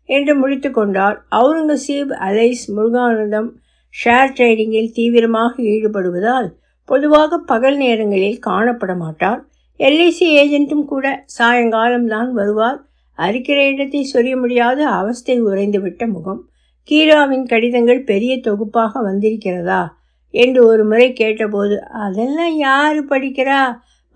என்று 0.08 0.32
முடித்து 0.34 0.70
கொண்டார். 0.70 1.16
அவுரங்கசீப் 1.38 2.12
அலைஸ் 2.28 2.64
முருகானந்தம் 2.76 3.50
ஷேர் 3.94 4.34
ட்ரேடிங்கில் 4.36 4.94
தீவிரமாக 4.96 5.52
ஈடுபடுவதால் 5.72 6.48
பொதுவாக 6.88 7.38
பகல் 7.50 7.78
நேரங்களில் 7.84 8.38
காணப்பட 8.46 8.92
மாட்டார் 8.96 9.40
எல்ஐசி 9.80 10.26
ஏஜென்ட்டும் 10.40 10.84
கூட 10.84 11.06
சாயங்காலம்தான் 11.38 12.30
வருவார். 12.30 12.78
அரிக்கிற 13.18 13.58
இடத்தை 13.68 14.02
சொல்ல 14.02 14.36
முடியாத 14.36 14.80
அவஸ்தை 14.86 15.36
உறைந்துவிட்ட 15.42 16.04
முகம். 16.06 16.40
கீராவின் 16.88 17.46
கடிதங்கள் 17.46 18.02
பெரிய 18.02 18.32
தொகுப்பாக 18.40 19.02
வந்திருக்கிறதா? 19.02 19.82
என்று 20.34 20.60
ஒரு 20.66 20.82
முறை 20.84 21.12
கேட்டபோது 21.12 21.76
அதெல்லாம் 21.86 22.56
யார் 22.56 23.00
படிக்கிறா? 23.04 23.60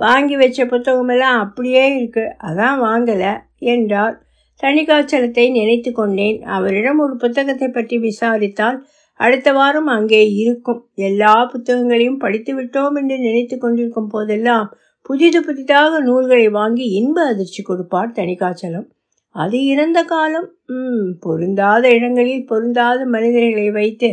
வாங்கி 0.01 0.37
வச்ச 0.37 0.61
புத்தகமெல்லாம் 0.67 1.39
அப்படியே 1.39 1.85
இருக்கு. 1.97 2.25
அதான் 2.43 2.79
வாங்கலை 2.81 3.33
என்றார். 3.59 4.15
தணிகாச்சலத்தை 4.63 5.45
நினைத்து 5.51 5.91
கொண்டேன். 5.93 6.39
அவரிடம் 6.47 6.99
ஒரு 6.99 7.15
புத்தகத்தை 7.17 7.69
பற்றி 7.69 7.97
விசாரித்தால் 7.99 8.79
அடுத்த 9.21 9.49
வாரம் 9.53 9.87
அங்கே 9.87 10.23
இருக்கும். 10.35 10.81
எல்லா 10.95 11.35
புத்தகங்களையும் 11.53 12.17
படித்து 12.17 12.53
விட்டோம் 12.55 12.97
என்று 12.97 13.17
நினைத்து 13.19 13.57
கொண்டிருக்கும் 13.59 14.09
போதெல்லாம் 14.09 14.69
புதிது 15.07 15.41
புதிதாக 15.43 16.01
நூல்களை 16.01 16.49
வாங்கி 16.49 16.85
இன்ப 16.91 17.25
அதிர்ச்சி 17.25 17.63
கொடுப்பார் 17.63 18.13
தணிகாச்சலம். 18.13 18.87
அது 19.35 19.65
இறந்த 19.65 20.03
காலம். 20.03 20.49
ம் 20.67 21.09
பொருந்தாத 21.21 21.85
இடங்களில் 21.89 22.47
பொருந்தாத 22.47 23.05
மனிதர்களை 23.05 23.71
வைத்து 23.71 24.09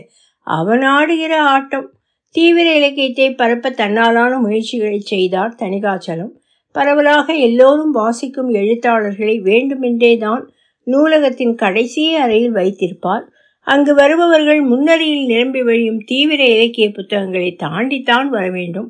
அவனாடுகிற 0.48 1.34
ஆட்டம். 1.56 1.88
தீவிர 2.36 2.76
இலக்கியத்தை 2.76 3.28
பரப்ப 3.34 3.70
தன்னாலான 3.72 4.40
முயற்சிகளை 4.40 5.00
செய்தார் 5.00 5.58
தணிகாச்சலம். 5.60 6.32
பரவலாக 6.72 7.34
எல்லோரும் 7.34 7.92
வாசிக்கும் 7.92 8.50
எழுத்தாளர்களை 8.50 9.40
வேண்டுமென்றே 9.40 10.18
தான் 10.18 10.44
நூலகத்தின் 10.88 11.56
கடைசி 11.56 12.16
அறையில் 12.16 12.52
வைத்திருப்பார். 12.52 13.26
அங்கு 13.68 13.94
வருபவர்கள் 13.94 14.62
முன்னறியில் 14.62 15.26
நிரம்பி 15.26 15.62
வழியும் 15.64 16.02
தீவிர 16.06 16.42
இலக்கிய 16.46 16.88
புத்தகங்களை 16.92 17.50
தாண்டித்தான் 17.64 18.30
வர 18.30 18.46
வேண்டும். 18.50 18.90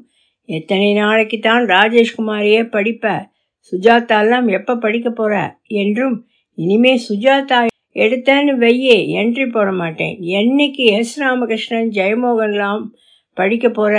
எத்தனை 0.49 0.87
நாளைக்கு 0.93 1.37
தான் 1.39 1.65
ராஜேஷ்குமாரையே 1.65 2.61
படிப்ப 2.69 3.13
சுஜாதாலாம் 3.73 4.47
எப்போ 4.51 4.73
படிக்க 4.75 5.09
போகிற 5.11 5.35
என்றும் 5.81 6.15
இனிமே 6.57 6.93
சுஜாதா 7.07 7.59
எடுத்தேன்னு 7.95 8.53
வெய்யே 8.55 8.97
என்ட்ரி 9.19 9.45
போட 9.51 9.69
மாட்டேன். 9.71 10.15
என்னைக்கு 10.39 10.83
எஸ் 10.99 11.15
ராமகிருஷ்ணன் 11.21 11.89
ஜெயமோகன்லாம் 11.97 12.83
படிக்க 13.37 13.65
போகிற 13.69 13.97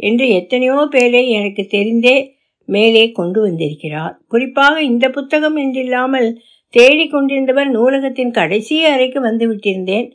என்று 0.00 0.26
எத்தனையோ 0.30 0.78
பேரை 0.90 1.22
எனக்கு 1.30 1.62
தெரிந்தே 1.70 2.16
மேலே 2.68 3.04
கொண்டு 3.12 3.38
வந்திருக்கிறார். 3.40 4.14
குறிப்பாக 4.28 4.76
இந்த 4.82 5.06
புத்தகம் 5.08 5.56
என்றில்லாமல் 5.56 6.28
தேடிக்கொண்டிருந்தவர் 6.74 7.68
நூலகத்தின் 7.70 8.32
கடைசி 8.32 8.76
அறைக்கு 8.84 9.18
வந்து 9.20 9.44
விட்டிருந்தேன். 9.50 10.06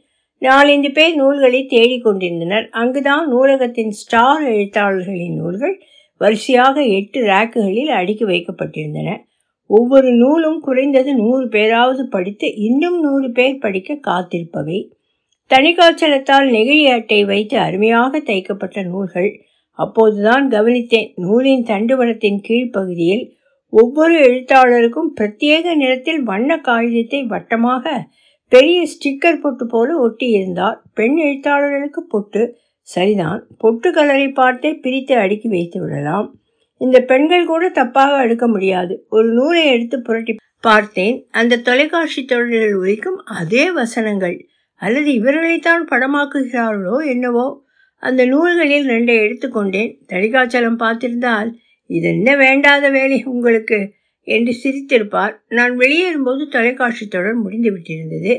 நாலஞ்சு 0.41 0.89
பேர் 0.93 1.15
நூல்களை 1.15 1.61
தேடிக்கொண்டிருந்தனர் 1.69 2.67
அங்குதான் 2.71 3.25
நூலகத்தின் 3.27 3.89
ஸ்டார் 3.91 4.43
எழுத்தாளர்களின் 4.43 5.35
நூல்கள் 5.35 5.75
வரிசையாக 6.21 6.75
எட்டு 6.89 7.19
ரேக்குகளில் 7.21 7.91
அடுக்கி 7.91 8.25
வைக்கப்பட்டிருந்தன. 8.25 9.09
ஒவ்வொரு 9.69 10.09
நூலும் 10.13 10.59
குறைந்தது 10.59 11.11
நூறு 11.15 11.47
பேராவது 11.47 12.03
படித்து 12.07 12.47
இன்னும் 12.59 12.97
நூறு 13.01 13.27
பேர் 13.31 13.59
படிக்க 13.59 13.99
காத்திருப்பவை. 14.07 14.79
தனிக்காய்ச்சலத்தால் 15.51 16.47
நெகிழி 16.49 16.85
அட்டை 16.91 17.19
வைத்து 17.25 17.55
அருமையாக 17.57 18.19
தைக்கப்பட்ட 18.19 18.83
நூல்கள். 18.83 19.29
அப்போதுதான் 19.79 20.45
கவனித்தேன் 20.49 21.09
நூலின் 21.15 21.63
தண்டுவனத்தின் 21.63 22.39
கீழ்ப்பகுதியில் 22.47 23.25
ஒவ்வொரு 23.73 24.15
எழுத்தாளருக்கும் 24.19 25.09
பிரத்யேக 25.19 25.75
நிறத்தில் 25.75 26.21
வண்ண 26.23 26.57
காகிதத்தை 26.59 27.21
வட்டமாக 27.23 27.85
பெரிய 28.49 28.83
ஸ்டிக்கர் 28.83 29.41
பொட்டு 29.41 29.65
போல 29.65 29.97
ஒட்டி 29.97 30.27
இருந்தார் 30.27 30.81
பெண் 30.93 31.17
எழுத்தாளர்களுக்கு 31.17 31.99
பொட்டு. 32.09 32.57
சரிதான் 32.81 33.47
பொட்டு 33.57 33.91
கலரை 33.91 34.31
பார்த்தே 34.31 34.73
பிரித்து 34.73 35.15
அடுக்கி 35.15 35.49
வைத்து 35.49 35.81
விடலாம். 35.81 36.39
இந்த 36.77 36.99
பெண்கள் 36.99 37.45
கூட 37.45 37.69
தப்பாக 37.69 38.21
அடுக்க 38.23 38.47
முடியாது. 38.47 39.05
ஒரு 39.09 39.33
நூலை 39.33 39.65
எடுத்து 39.65 40.01
புரட்டி 40.01 40.35
பார்த்தேன். 40.61 41.27
அந்த 41.31 41.57
தொலைக்காட்சி 41.57 42.25
தொடரில் 42.25 42.73
உரைக்கும் 42.73 43.17
அதே 43.25 43.71
வசனங்கள். 43.71 44.47
அல்லது 44.75 45.13
இவர்களைத்தான் 45.13 45.87
படமாக்குகிறார்களோ 45.91 47.07
என்னவோ. 47.07 47.63
அந்த 47.99 48.25
நூல்களில் 48.25 48.87
ரெண்டை 48.87 49.15
எடுத்துக்கொண்டேன். 49.23 49.95
தடிகாச்சலம் 50.07 50.79
பார்த்திருந்தால் 50.79 51.51
இது 51.85 52.07
என்ன 52.09 52.35
வேண்டாத 52.35 52.89
வேலை 52.89 53.23
உங்களுக்கு? 53.23 53.93
என்று 54.29 54.53
சிரித்திருப்பார் 54.61 55.33
நான் 55.49 55.73
வெளியேறும்போது 55.75 56.43
தொலைக்காட்சி 56.47 57.05
தொடர் 57.07 57.37
முடிந்து 57.37 57.69
விட்டிருந்தது. 57.71 58.33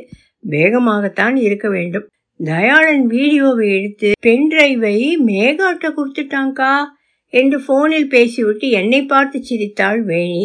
வேகமாகத்தான் 0.45 1.37
இருக்க 1.47 1.67
வேண்டும். 1.69 2.07
தயாளன் 2.41 3.05
வீடியோவை 3.07 3.67
எடுத்து 3.79 4.11
பென் 4.21 4.49
டிரைவை 4.53 4.97
மேகாட்ட 5.27 5.87
கொடுத்துட்டாங்கா 5.91 6.73
என்று 7.33 7.59
போனில் 7.67 8.09
பேசிவிட்டு 8.09 8.67
என்னை 8.71 9.01
பார்த்து 9.05 9.39
சிரித்தாள் 9.43 10.01
வேணி. 10.05 10.45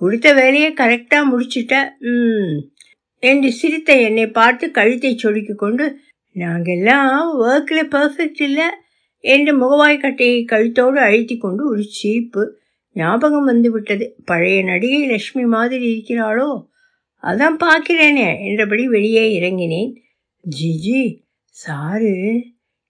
கொடுத்த 0.00 0.28
வேலையை 0.32 0.70
கரெக்டாக 0.72 1.24
முடிச்சிட்ட 1.24 1.74
ம் 2.08 2.54
என்று 3.22 3.48
சிரித்த 3.52 3.90
என்னை 4.00 4.26
பார்த்து 4.30 4.66
கழுத்தை 4.70 5.12
சொடுக்கி 5.14 5.54
கொண்டு 5.54 5.84
நாங்கெல்லாம் 6.36 7.28
ஒர்க்கில் 7.42 7.90
பர்ஃபெக்ட் 7.92 8.42
இல்லை 8.42 8.68
என்று 9.24 9.52
முகவாய்க்கட்டையை 9.58 10.40
கழுத்தோடு 10.44 10.98
அழுத்தி 11.00 11.36
கொண்டு 11.36 11.62
ஒரு 11.68 11.84
சீப்பு 11.92 12.42
ஞாபகம் 12.92 13.44
வந்துவிட்டது. 13.44 14.16
பழைய 14.24 14.62
நடிகை 14.62 15.06
லட்சுமி 15.06 15.46
மாதிரி 15.46 15.86
இருக்கிறாளோ? 15.94 16.66
அதான் 17.22 17.56
பார்க்கிறேனே 17.60 18.28
என்றபடி 18.46 18.88
வெளியே 18.88 19.24
இறங்கினேன். 19.40 19.92
ஜிஜி 20.44 21.02
சாரு 21.54 22.40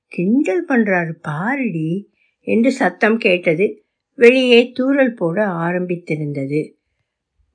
கிண்டல் 0.08 0.64
பண்ணுறாரு 0.68 1.12
பாருடி 1.22 2.10
என்று 2.46 2.72
சத்தம் 2.72 3.18
கேட்டது. 3.18 3.84
வெளியே 4.14 4.70
தூரல் 4.70 5.14
போட 5.14 5.46
ஆரம்பித்திருந்தது. 5.46 6.72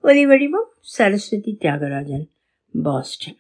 ஒலி 0.02 0.26
வடிவம் 0.26 0.70
சரஸ்வதி 0.80 1.58
தியாகராஜன் 1.62 2.26
பாஸ்டன். 2.84 3.38